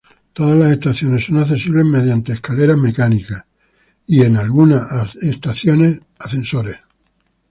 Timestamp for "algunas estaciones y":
4.35-6.03